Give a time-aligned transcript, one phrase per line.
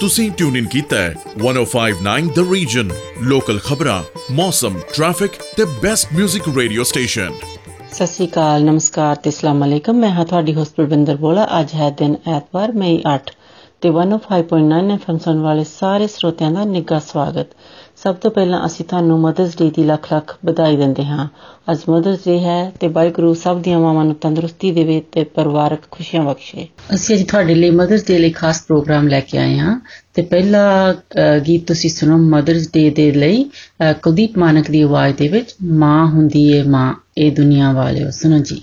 [0.00, 2.90] ਤੁਸੀਂ ਟਿਊਨ ਇਨ ਕੀਤਾ ਹੈ 1059 ਦ ਰੀਜਨ
[3.22, 4.02] ਲੋਕਲ ਖਬਰਾਂ
[4.32, 7.32] ਮੌਸਮ ਟ੍ਰੈਫਿਕ ਤੇ ਬੈਸਟ 뮤직 ਰੇਡੀਓ ਸਟੇਸ਼ਨ
[7.92, 11.90] ਸਤਿ ਸ਼੍ਰੀ ਅਕਾਲ, ਨਮਸਕਾਰ ਤੇ ਅਸਲਾਮ ਅਲੈਕਮ। ਮੈਂ ਹਾਂ ਤੁਹਾਡੀ ਹੋਸਟ ਬਿੰਦਰ ਬੋਲਾ। ਅੱਜ ਹੈ
[11.90, 13.32] ਦਿਨ ਐਤਵਾਰ, ਮਈ 8
[13.80, 17.46] ਤੇ 105.9 ਐਫਐਮ ਸੁਣਨ ਵਾਲੇ ਸਾਰੇ ਸਰੋਤਿਆਂ ਦਾ ਨਿੱਘਾ ਸਵਾਗਤ।
[18.04, 21.28] ਸਭ ਤੋਂ ਪਹਿਲਾਂ ਅਸੀਂ ਤੁਹਾਨੂੰ ਮਦਰਸ ਡੇ ਦੀ ਲੱਖ ਲੱਖ ਵਧਾਈ ਦਿੰਦੇ ਹਾਂ।
[21.72, 26.22] ਅੱਜ ਮਦਰਸ ਡੇ ਹੈ ਤੇ ਵਾਹਿਗੁਰੂ ਸਭ ਦੀਆਂ ਮਾਵਾਂ ਨੂੰ ਤੰਦਰੁਸਤੀ ਦੇਵੇ ਤੇ ਪਰਿਵਾਰਕ ਖੁਸ਼ੀਆਂ
[26.22, 29.80] ਬਖਸ਼ੇ। ਅਸੀਂ ਅੱਜ ਤੁਹਾਡੇ ਲਈ ਮਦਰਸ ਡੇ ਲਈ ਖਾਸ ਪ੍ਰੋਗਰਾਮ ਲੈ ਕੇ ਆਏ ਹਾਂ
[30.14, 35.16] ਤੇ ਪਹਿਲਾ ਅ, ਗੀਤ ਤੁਸੀਂ ਸੁਣੋ ਮਦਰਸ ਡੇ ਦੇ ਲਈ। ਅ, ਕੁਲਦੀਪ ਮਾਨਕ ਦੀ ਆਵਾਜ਼
[35.16, 38.60] ਦੇ ਵਿੱਚ ਮਾਂ ਹੁੰਦੀ ਏ ਮਾਂ ਇਹ ਦੁਨੀਆ ਵਾਲਿਓ। ਸੁਣੋ ਜੀ।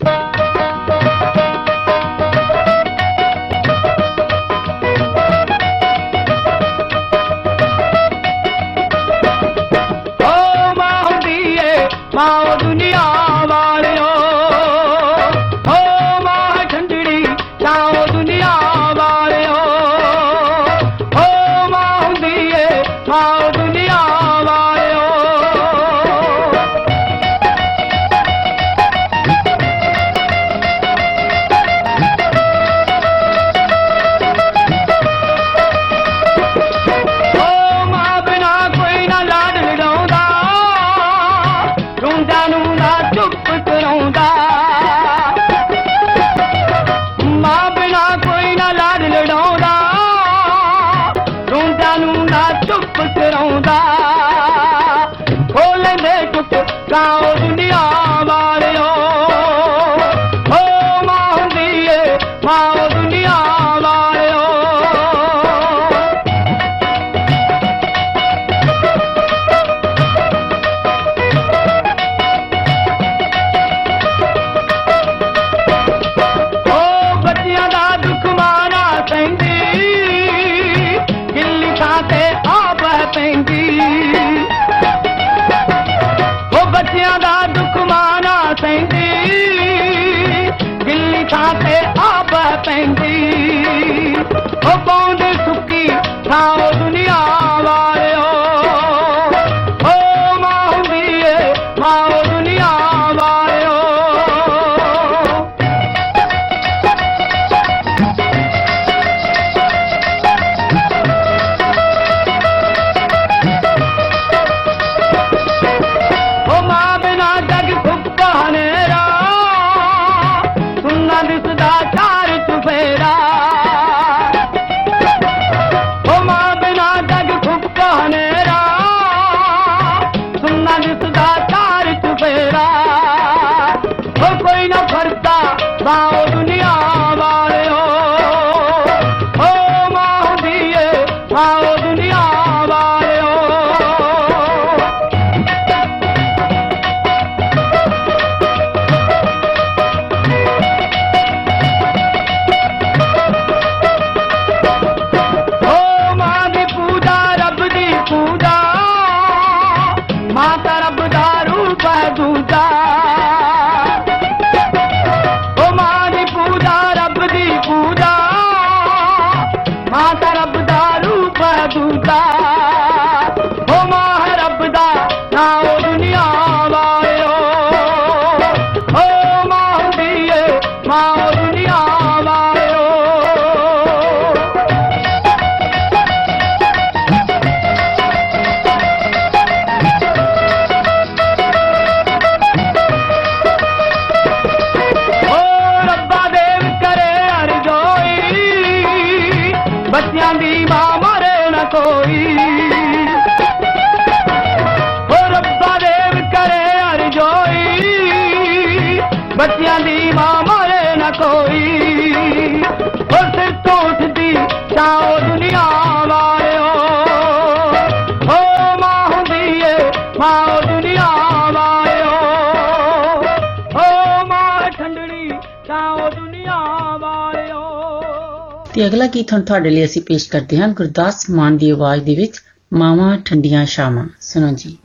[229.10, 232.16] ਤੇ ਅਗਲਾ ਗੀਤ ਹੁਣ ਤੁਹਾਡੇ ਲਈ ਅਸੀਂ ਪੇਸ਼ ਕਰਦੇ ਹਾਂ ਗੁਰਦਾਸ ਮਾਨ ਦੀ ਆਵਾਜ਼ ਦੇ
[232.16, 232.40] ਵਿੱਚ
[232.72, 234.78] ਮਾਵਾਂ ਠੰਡੀਆਂ ਸ਼ਾਮਾਂ ਸੁਣੋ ਜੀ।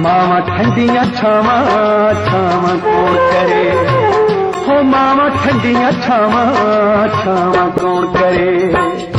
[0.00, 1.56] मामा ठंडिया छावा
[2.26, 3.64] छावा कौन करे।
[4.66, 6.44] हो मामा ठंडिया छावा
[7.20, 9.09] छावा कौन करे।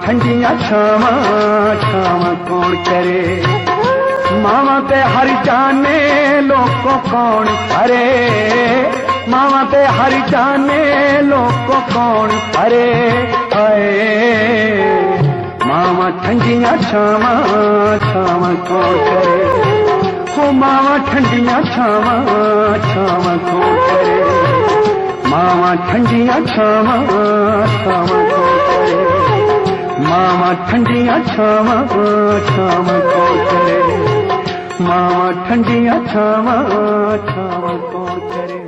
[0.00, 1.10] ठंडियाँ छामा
[1.82, 3.22] छाव कौन करे?
[4.42, 5.98] मावा ते हर जाने
[6.48, 8.06] लोगों कौन करे
[9.28, 10.80] मावा ते हर जाने
[11.28, 12.88] लोगों कौन करे
[13.62, 13.90] आए
[15.66, 17.32] मावा ठंडिया छावा,
[18.06, 19.38] छाव कौन करे?
[20.34, 22.16] हो मावा ठंडियाँ छामा
[22.88, 24.18] छाव कौन करे?
[25.30, 26.96] मावा ठंडियाँ छामा
[27.84, 28.61] छामा कौन
[30.12, 31.88] ਮਾਵਾ ਠੰਡੀਆਂ ਛਾਵਾਂ
[32.56, 33.86] ਛਾਵਾਂ ਕੌਣ ਕਰੇ
[34.80, 36.56] ਮਾਵਾ ਠੰਡੀਆਂ ਛਾਵਾਂ
[37.28, 38.60] ਛਾਵਾਂ ਕੌਣ ਕਰੇ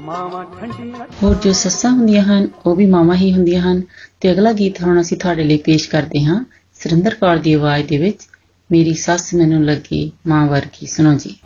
[0.00, 3.82] ਮਾਵਾ ਠੰਡੀਆਂ ਹੋਰ ਜੋ ਸੱਸਾਂ ਹੁੰਦੀਆਂ ਹਨ, ਉਹ ਵੀ ਮਾਵਾਂ ਹੀ ਹੁੰਦੀਆਂ ਹਨ।
[4.20, 7.98] ਤੇ ਅਗਲਾ ਗੀਤ ਹੁਣ ਅਸੀਂ ਤੁਹਾਡੇ ਲਈ ਪੇਸ਼ ਕਰਦੇ ਹਾਂ। ਸੁਰਿੰਦਰ ਕੌਰ ਦੀ ਆਵਾਜ਼ ਦੇ
[7.98, 8.28] ਵਿੱਚ,
[8.72, 11.36] ਮੇਰੀ ਸੱਸ ਮੈਨੂੰ ਲੱਗੀ ਮਾਂ ਵਰਗੀ। ਸੁਣੋ ਜੀ।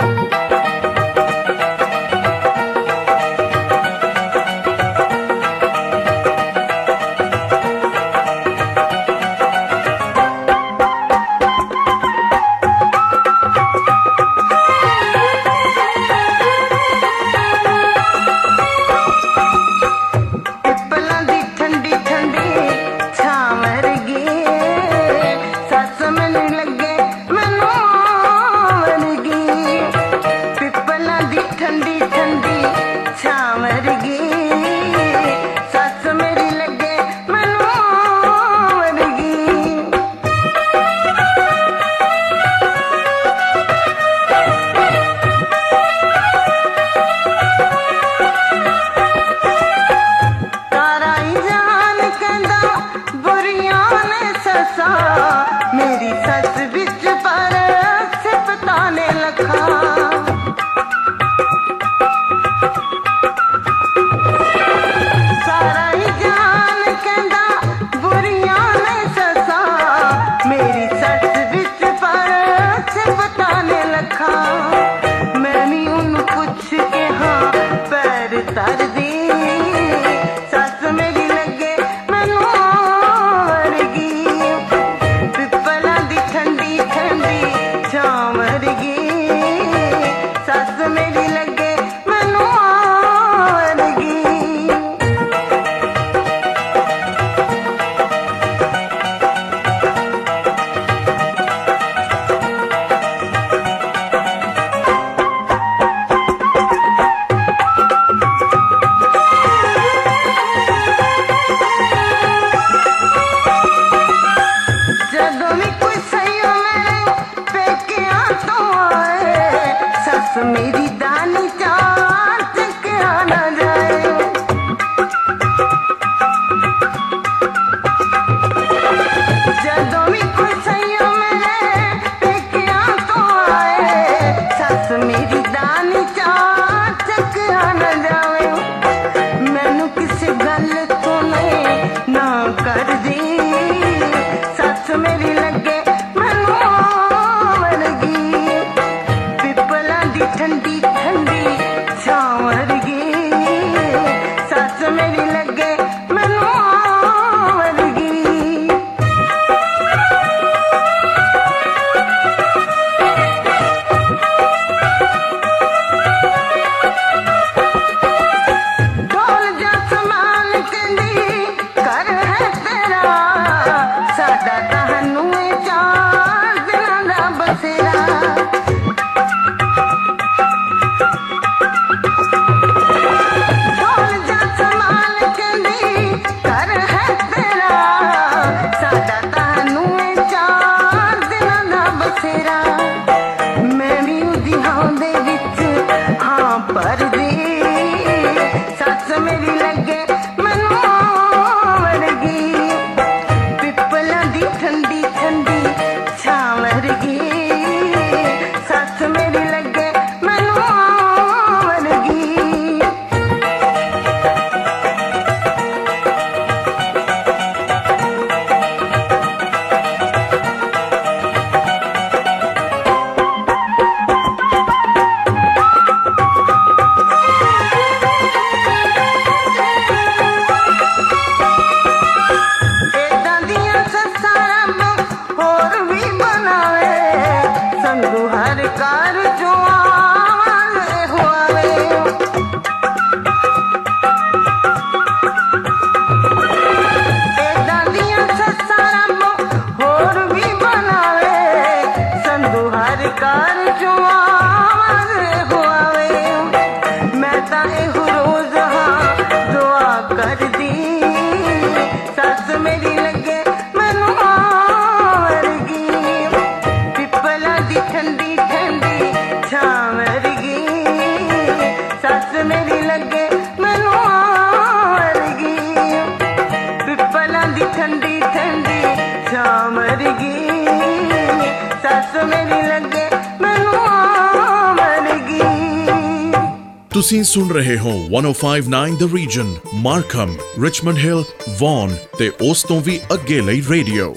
[287.31, 291.23] ਸੁਣ ਰਹੇ ਹੋ 1059 the region Markham Richmond Hill
[291.61, 294.09] Vaughan ਤੇ ਉਸ ਤੋਂ ਵੀ ਅੱਗੇ ਲਈ radio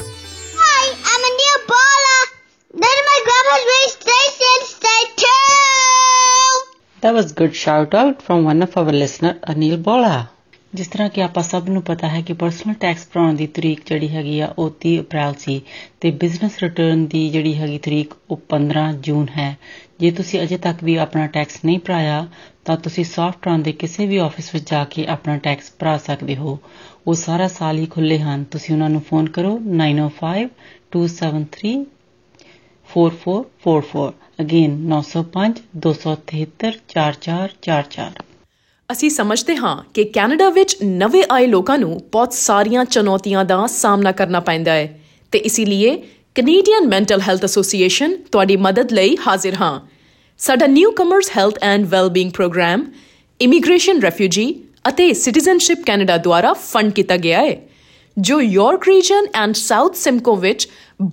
[0.55, 2.15] Hi, I'm Anil Bala.
[2.73, 6.67] Then my grandma's raised station, stay tuned.
[7.03, 10.15] That was good shout out from one of our listener Anil Bola.
[10.73, 14.07] ਜਿਸ ਤਰ੍ਹਾਂ ਕਿ ਆਪਾਂ ਸਭ ਨੂੰ ਪਤਾ ਹੈ ਕਿ ਪਰਸਨਲ ਟੈਕਸ ਭਰਾਉਣ ਦੀ ਤਰੀਕ ਜਿਹੜੀ
[14.09, 15.61] ਹੈਗੀ ਆ ਉਹ 30 ਅਪ੍ਰੈਲ ਸੀ
[16.01, 19.55] ਤੇ ਬਿਜ਼ਨਸ ਰਿਟਰਨ ਦੀ ਜਿਹੜੀ ਹੈਗੀ ਤਰੀਕ ਉਹ 15 ਜੂਨ ਹੈ
[19.99, 22.25] ਜੇ ਤੁਸੀਂ ਅਜੇ ਤੱਕ ਵੀ ਆਪਣਾ ਟੈਕਸ ਨਹੀਂ ਭਰਾਇਆ
[22.65, 26.59] ਤਾਂ ਤੁਸੀਂ ਸੌਫਟਰਨ ਦੇ ਕਿਸੇ ਵੀ ਆਫਿਸ ਵਿੱਚ ਜਾ ਕੇ ਆਪਣਾ ਟੈਕਸ ਭਰਾ ਸਕਦੇ ਹੋ।
[27.07, 30.47] ਉਹ ਸਾਰਾ ਸਾਲ ਹੀ ਖੁੱਲੇ ਹਨ। ਤੁਸੀਂ ਉਹਨਾਂ ਨੂੰ ਫੋਨ ਕਰੋ 905
[30.97, 31.85] 273
[32.89, 38.23] 4444 ਅਗੇਨ 905 273 4444
[38.91, 44.11] ਅਸੀਂ ਸਮਝਦੇ ਹਾਂ ਕਿ ਕੈਨੇਡਾ ਵਿੱਚ ਨਵੇਂ ਆਏ ਲੋਕਾਂ ਨੂੰ ਬਹੁਤ ਸਾਰੀਆਂ ਚੁਣੌਤੀਆਂ ਦਾ ਸਾਹਮਣਾ
[44.11, 45.01] ਕਰਨਾ ਪੈਂਦਾ ਹੈ।
[45.31, 45.97] ਤੇ ਇਸੇ ਲਈ
[46.35, 49.92] ਕੈਨੇਡੀਅਨ ਮੈਂਟਲ ਹੈਲਥ ਐਸੋਸੀਏਸ਼ਨ ਤੁਹਾਡੀ ਮਦਦ ਲਈ ਹਾਜ਼ਰ ਹਾਂ।
[50.43, 52.85] ਸਾਡਾ newcomers health and wellbeing program,
[53.41, 57.55] immigration refugee ਅਤੇ ਸਿਟੀਜ਼ਨਸ਼ਿਪ ਕੈਨੇਡਾ ਦੁਆਰਾ ਫੰਡ ਕੀਤਾ ਗਿਆ ਹੈ,
[58.17, 60.67] ਜੋ York region and South Simcoe ਵਿੱਚ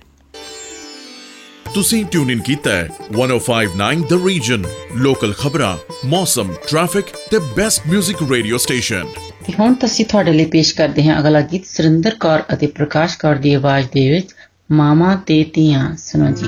[1.74, 4.64] ਤੁਸੀਂ ਟਿਊਨ ਇਨ ਕੀਤਾ ਹੈ 1059 ਦ ਰੀਜਨ
[4.96, 9.04] ਲੋਕਲ ਖਬਰਾਂ ਮੌਸਮ ਟ੍ਰੈਫਿਕ ਤੇ ਬੈਸਟ 뮤직 ਰੇਡੀਓ ਸਟੇਸ਼ਨ
[9.46, 13.36] ਤੇ ਹੁਣ ਅਸੀਂ ਤੁਹਾਡੇ ਲਈ ਪੇਸ਼ ਕਰਦੇ ਹਾਂ ਅਗਲਾ ਗੀਤ ਸੁਰਿੰਦਰ ਕੌਰ ਅਤੇ ਪ੍ਰਕਾਸ਼ ਕੌਰ
[13.36, 14.28] ਦੀ ਆਵਾਜ਼ ਦੇ ਵਿੱਚ
[14.72, 16.46] ਮਾਮਾ ਤੇ ਧੀਆਂ ਸੁਣੋ ਜੀ।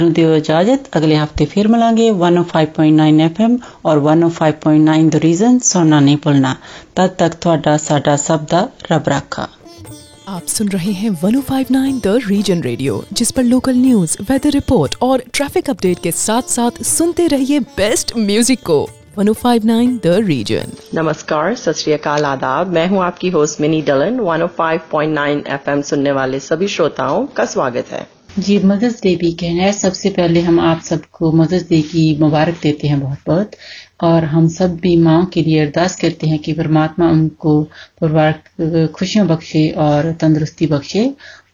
[0.00, 6.16] ਨੂੰ ਦਿਓ ਇਜਾਜ਼ਤ ਅਗਲੇ ਹਫਤੇ ਫਿਰ ਮਿਲਾਂਗੇ 105.9 FM ਔਰ 105.9 ਦ ਰੀਜ਼ਨ ਸੁਣਨਾ ਨਹੀਂ
[6.18, 6.54] ਭੁੱਲਣਾ
[6.96, 9.46] ਤਦ ਤੱਕ ਤੁਹਾਡਾ ਸਾਡਾ ਸਭ ਦਾ ਰੱਬ ਰਾਖਾ
[10.28, 15.22] आप सुन रहे हैं 1059 द रीजन रेडियो जिस पर लोकल न्यूज वेदर रिपोर्ट और
[15.30, 18.78] ट्रैफिक अपडेट के साथ साथ सुनते रहिए बेस्ट म्यूजिक को
[19.18, 25.38] 1059 द रीजन नमस्कार सत श्री अकाल आदाब मैं हूं आपकी होस्ट मिनी डलन 105.9
[25.54, 28.04] एफएम सुनने वाले सभी श्रोताओं का स्वागत है
[28.39, 32.87] जी मदर्स डे वीकेंड है। सबसे पहले हम आप सबको मदर्स डे की मुबारक देते
[32.87, 33.55] हैं बहुत बहुत
[34.03, 37.61] और हम सब भी माओ के लिए अरदास करते हैं कि परमात्मा उनको
[38.01, 41.05] परिवार खुशियाँ बख्शे और तंदुरुस्ती बख्शे।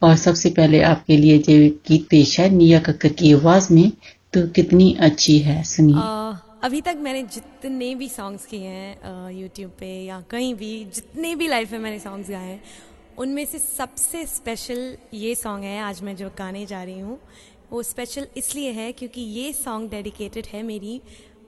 [0.03, 1.53] और सबसे पहले आपके लिए जो
[1.87, 3.91] गीत पेश है, निया कक्कर की आवाज़ में
[4.33, 9.87] तो कितनी अच्छी है, सुनिए। अभी तक मैंने जितने भी सॉन्ग्स किए हैं यूट्यूब पे
[10.05, 12.61] या कहीं भी, जितने भी लाइफ में मैंने सॉन्ग्स गाए हैं
[13.17, 17.19] उनमें से सबसे स्पेशल ये सॉन्ग है आज मैं जो गाने जा रही हूँ
[17.71, 21.01] वो स्पेशल इसलिए है क्योंकि ये सॉन्ग डेडिकेटेड है मेरी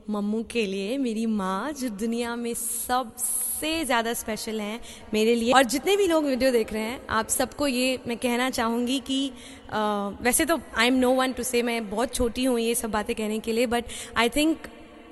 [0.09, 4.79] मम्मू के लिए मेरी माँ जो दुनिया में सबसे ज़्यादा स्पेशल हैं
[5.13, 8.49] मेरे लिए। और जितने भी लोग वीडियो देख रहे हैं आप सबको ये मैं कहना
[8.49, 9.31] चाहूँगी कि
[9.73, 12.91] आ, वैसे तो I am no one to से मैं बहुत छोटी हूँ ये सब
[12.91, 13.85] बातें कहने के लिए बट
[14.17, 14.67] आई थिंक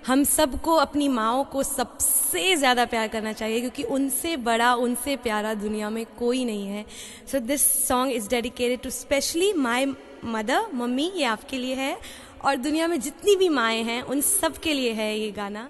[0.08, 5.54] हम सबको, अपनी माओ को सबसे ज़्यादा प्यार करना चाहिए, क्योंकि उनसे बड़ा, उनसे प्यारा
[5.54, 6.86] दुनिया में कोई नहीं है।
[7.32, 9.86] So this song is dedicated to specially my
[10.26, 11.98] mother mummy, ये आपके लिए है।
[12.46, 15.70] और दुनिया में जितनी भी माएँ हैं, उन सब के लिए है ये गाना।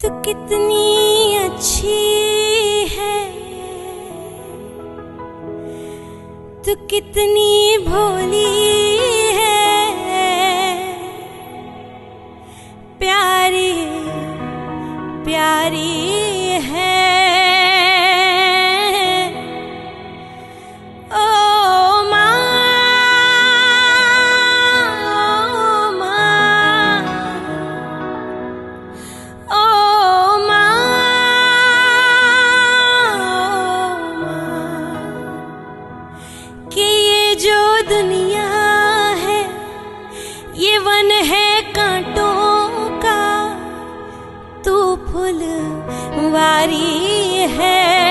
[0.00, 1.98] तो कितनी अच्छी
[2.88, 3.51] है।
[6.66, 8.50] तो कितनी भोली
[9.34, 9.56] है।
[12.98, 13.72] प्यारी
[15.24, 15.90] प्यारी
[16.62, 17.01] है।
[46.32, 48.01] वारी है।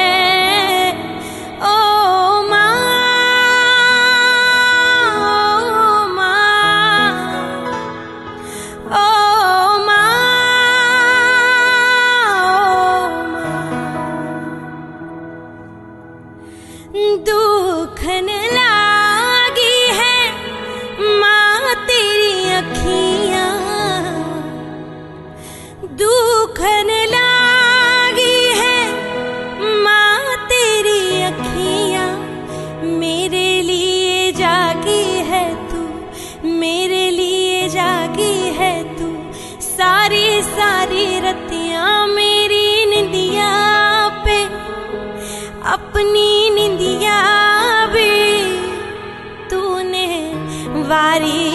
[50.92, 51.50] वारी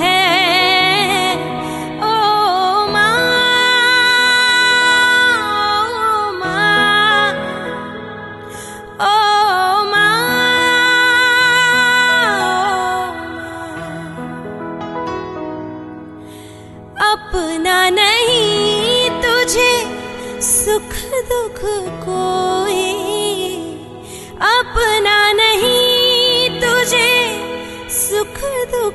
[0.00, 0.23] है।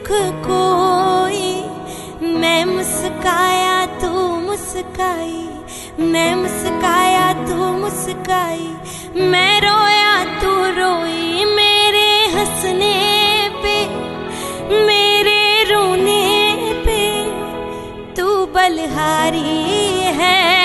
[0.10, 1.64] दुख कोई,
[2.40, 5.50] मैं मुस्काया, तू मुस्काई,
[6.00, 8.70] मैं मुस्काया, तू मुस्काई,
[9.22, 12.96] मैं रोया, तू रोई मेरे हंसने
[13.64, 13.76] पे,
[14.86, 17.02] मेरे रोने पे,
[18.16, 19.58] तू बलहारी
[20.22, 20.59] है।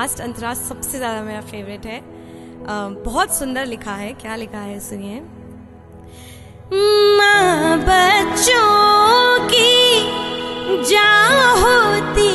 [0.00, 2.00] लास्ट अंतरा सबसे ज़्यादा मेरा फेवरेट है।
[3.04, 5.20] बहुत सुंदर लिखा है। क्या लिखा है सुनिए।
[7.18, 11.10] माँ बच्चों की जा
[11.64, 12.30] होती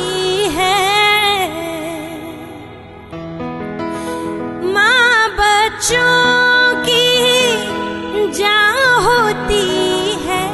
[0.54, 0.78] है।
[4.74, 7.08] माँ बच्चों की
[8.38, 8.58] जा
[9.08, 9.64] होती
[10.26, 10.44] है।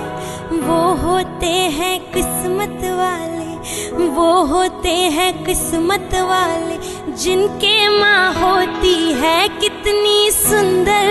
[0.62, 6.81] वो होते हैं किस्मत वाले। वो होते हैं किस्मत वाले।
[7.18, 11.09] जिनके माँ होती है कितनी सुंदर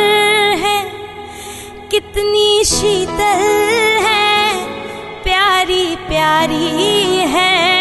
[0.62, 0.80] है
[1.92, 3.44] कितनी शीतल
[4.06, 4.56] है
[5.24, 7.81] प्यारी प्यारी है।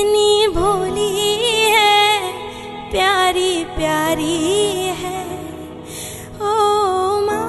[0.00, 1.24] कितनी भोली
[1.70, 2.20] है,
[2.90, 4.36] प्यारी प्यारी
[4.96, 5.24] है।
[6.40, 6.52] ओ
[7.20, 7.48] माँ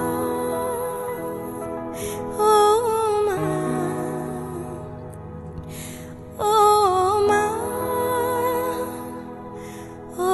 [2.38, 2.50] ओ
[3.26, 3.38] माँ
[6.40, 6.50] ओ
[7.28, 7.52] माँ,
[10.20, 10.30] ओ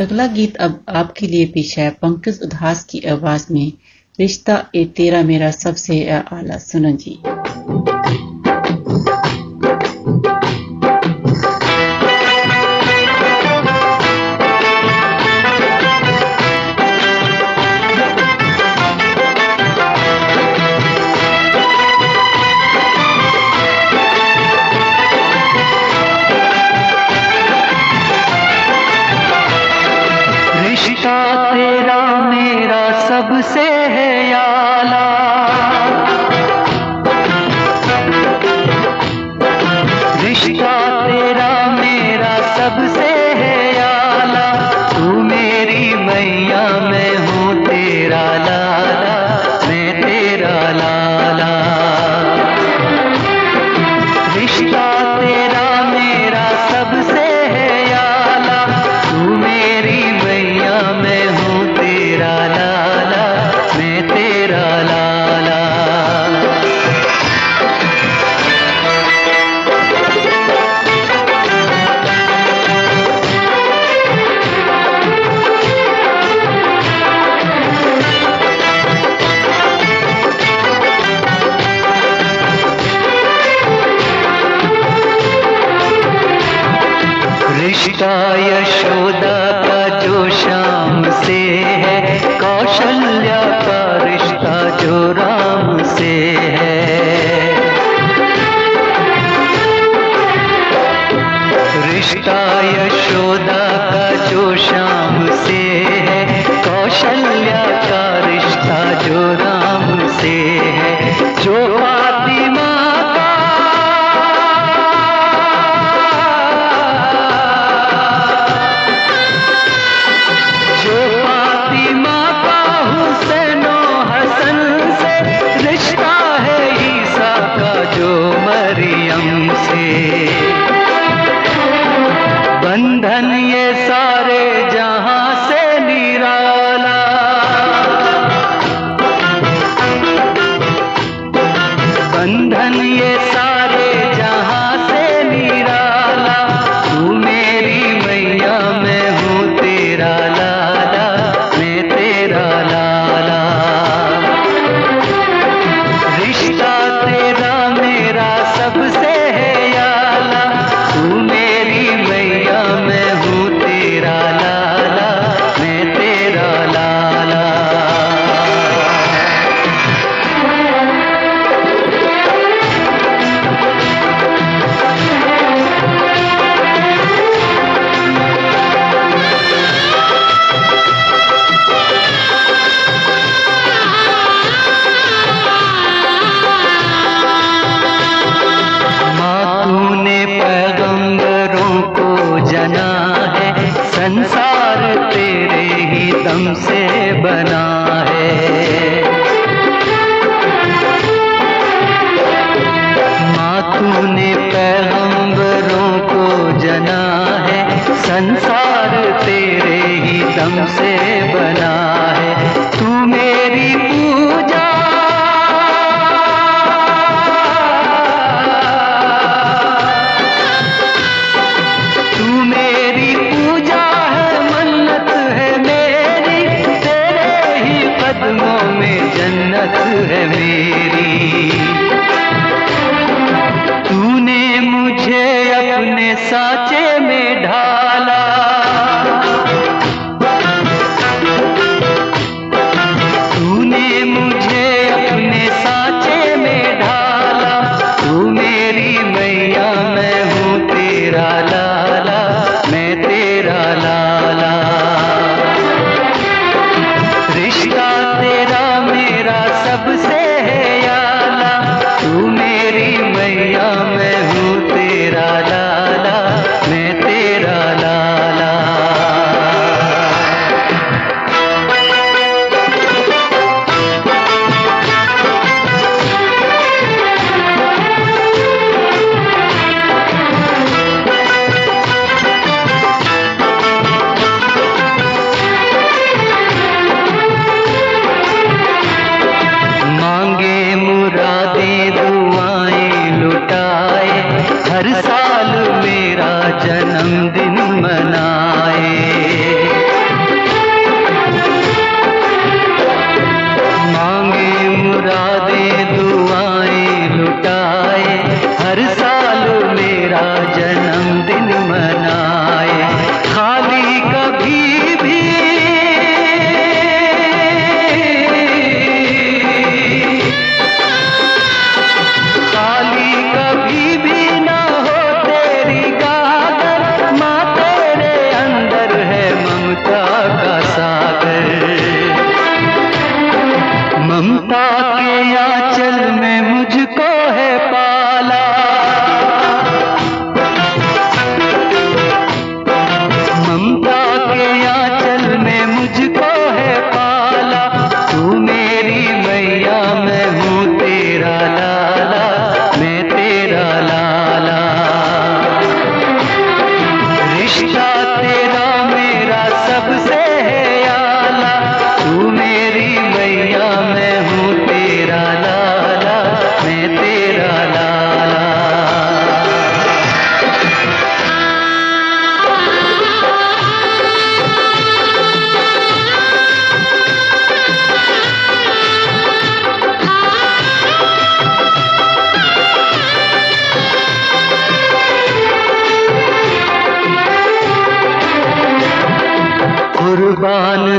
[0.00, 3.72] अगला गीत अब आपके लिए पेश है, पंकज उदास की आवाज़ में,
[4.18, 7.18] रिश्ता ए तेरा मेरा सबसे आला। सुनो जी।
[7.66, 8.31] Thank you.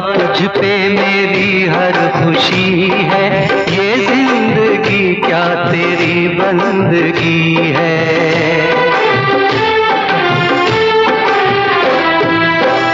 [0.03, 3.27] तुझ पे मेरी हर खुशी है।
[3.73, 7.95] ये ज़िंदगी क्या तेरी बंदगी है?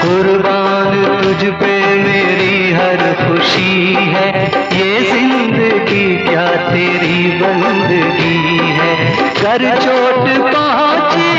[0.03, 0.93] कुर्बान
[1.23, 4.29] तुझ पे मेरी हर खुशी है।
[4.75, 8.93] ये ज़िंदगी क्या तेरी बंदगी है?
[9.41, 11.38] कर चोट पहुँची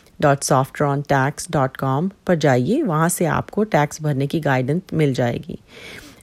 [0.21, 5.59] www.softrontax.com पर जाइए, वहाँ से आपको टैक्स भरने की गाइडेंस मिल जाएगी।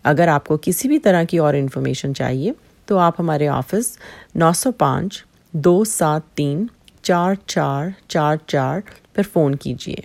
[0.04, 2.54] अगर आपको किसी भी तरह की और इन्फॉर्मेशन चाहिए
[2.88, 3.98] तो आप हमारे ऑफ़िस
[4.36, 5.22] 905
[5.56, 6.70] दो सात तीन
[7.04, 8.82] चार चार चार चार
[9.16, 10.04] पर फ़ोन कीजिए।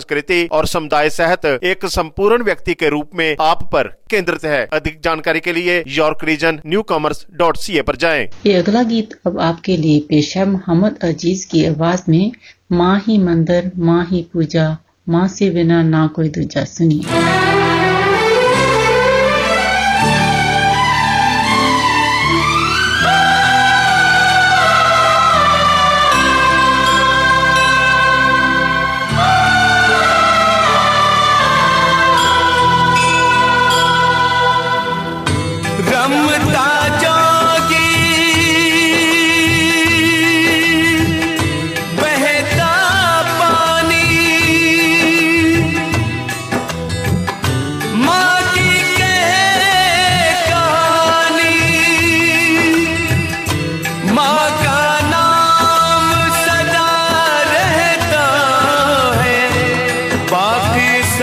[0.00, 5.00] संस्कृति और समुदाय सहित एक संपूर्ण व्यक्ति के रूप में आप पर केंद्रित है। अधिक
[5.04, 9.38] जानकारी के लिए York region newcomers dot C A पर जाए। ये अगला गीत अब
[9.40, 12.32] आपके लिए पेश है। मोहम्मद अज़ीज़ की आवाज़ में,
[12.72, 14.76] माँ ही मंदिर, माँ ही पूजा,
[15.08, 17.69] माँ से बिना ना कोई दूजा सुनिए।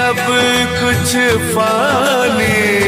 [0.08, 0.20] सब
[0.80, 1.16] कुछ
[1.56, 2.87] फानी।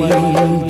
[0.00, 0.61] मंदिर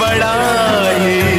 [0.00, 0.34] बड़ा
[1.02, 1.29] है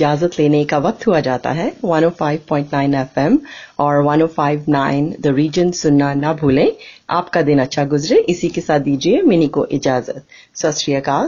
[0.00, 3.38] इजाज़त लेने का वक्त हुआ जाता है। 105.9 एफएम
[3.78, 6.72] और 105.9 द रीजन सुनना ना भूलें।
[7.10, 10.24] आपका दिन अच्छा गुजरे। इसी के साथ दीजिए मिनी को इजाज़त।
[10.54, 10.74] सत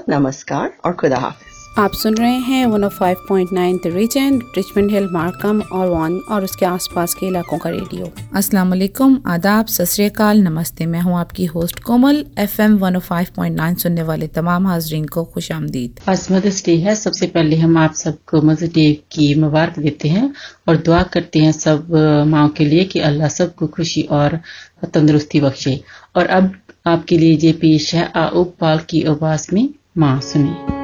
[0.08, 5.86] नमस्कार और खुदा हाफिज। आप सुन रहे हैं 105.9 the region Richmond Hill Markham और
[5.88, 11.16] वन और उसके आसपास के इलाकों का रेडियो। अस्सलाम वालेकुम आदाब सत नमस्ते मैं हूँ
[11.18, 16.76] आपकी होस्ट कोमल एफएम 105.9 सुनने वाले तमाम हाजरीन को खुश आमदीद आज मदर्स डे
[16.78, 20.32] है सबसे पहले हम आप सबको मदर्स डे की मुबारक देते हैं
[20.68, 21.94] और दुआ करते हैं सब
[22.26, 24.38] माओ के लिए कि अल्लाह सबको खुशी और
[24.84, 25.78] तंदुरुस्ती बख्शे।
[26.16, 26.52] और अब
[26.86, 29.68] आपके लिए ये पेश है आउब पाल की आवाज़ में
[29.98, 30.80] माँ सुने।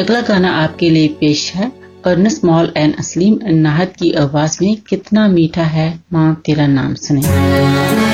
[0.00, 1.70] अगला गाना आपके लिए पेश है
[2.04, 8.09] कर्न मॉल एंड असलीम नाहद की आवाज़ में कितना मीठा है, माँ तेरा नाम सुने।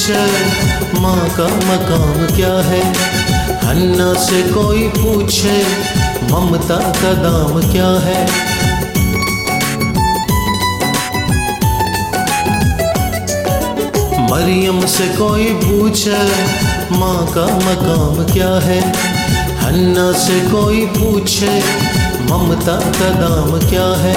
[0.00, 2.80] पूछे माँ का मकाम क्या है?
[3.64, 5.56] हन्ना से कोई पूछे,
[6.30, 8.22] ममता का दाम क्या है?
[14.30, 16.22] मरियम से कोई पूछे,
[16.96, 18.80] माँ का मकाम क्या है?
[19.62, 21.58] हन्ना से कोई पूछे,
[22.30, 24.16] ममता का दाम क्या है?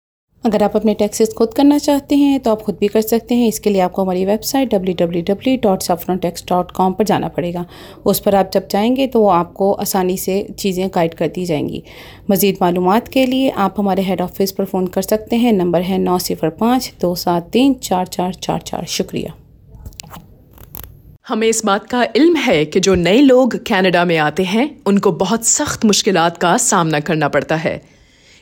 [0.43, 3.47] अगर आप अपने टैक्सेस खुद करना चाहते हैं तो आप खुद भी कर सकते हैं।
[3.47, 7.65] इसके लिए आपको हमारी वेबसाइट www.saffrontax.com पर जाना पड़ेगा।
[8.05, 11.83] उस पर आप जब जाएँगे तो वो आपको आसानी से चीज़ें गाइड कर दी जाएँगी।
[12.31, 15.97] मज़ीद मालूम के लिए आप हमारे हेड ऑफ़िस पर फ़ोन कर सकते हैं। नंबर है
[15.97, 19.33] नौ सिफर पाँच दो सात तीन चार चार चार चार। शुक्रिया।
[21.27, 25.11] हमें इस बात का इल्म है कि जो नए लोग कनाडा में आते हैं, उनको
[25.11, 28.00] बहुत सख्त मुश्किलात का सामना करना पड़ता है।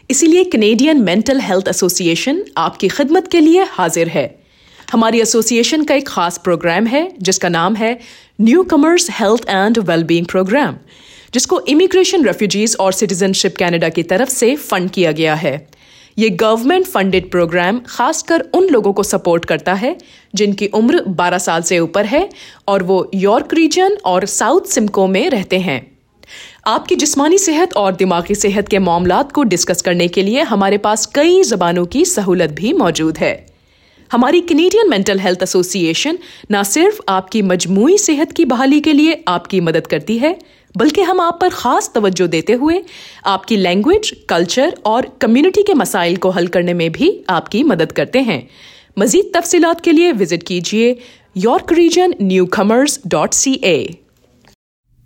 [0.09, 4.23] इसीलिए कनेडियन मेंटल हेल्थ एसोसिएशन आपकी खिदमत के लिए हाजिर है।
[4.91, 7.99] हमारी एसोसिएशन का एक खास प्रोग्राम है, जिसका नाम है
[8.63, 10.77] newcomers health and wellbeing program
[11.33, 15.53] जिसको इमिग्रेशन रेफ्यूजीज और सिटीजनशिप कनाडा की तरफ़ से फंड किया गया है।
[16.17, 19.95] ये गवर्नमेंट फंडेड प्रोग्राम खासकर उन लोगों को सपोर्ट करता है,
[20.35, 22.27] जिनकी उम्र 12 साल से ऊपर है
[22.67, 25.79] और वो यॉर्क रीजन और साउथ सिमको में रहते हैं।
[26.67, 31.05] आपकी जिस्मानी सेहत और दिमागी सेहत के मामलात को डिस्कस करने के लिए हमारे पास
[31.05, 33.45] कई जबानों की सहूलत भी मौजूद है।
[34.11, 36.17] हमारी कनेडियन मेंटल हेल्थ एसोसिएशन
[36.51, 40.35] न सिर्फ़ आपकी मजमू सेहत की बहाली के लिए आपकी मदद करती है,
[40.75, 42.81] बल्कि हम आप पर खास तवज्जो देते हुए
[43.27, 48.19] आपकी लैंग्वेज कल्चर और कम्युनिटी के मसाइल को हल करने में भी आपकी मदद करते
[48.21, 48.47] हैं।
[48.99, 50.95] मजीद तफसीलात के लिए विज़िट कीजिए
[51.37, 52.15] York region
[52.53, 53.77] newcomers dot C A